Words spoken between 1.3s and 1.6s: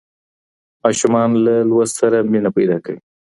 له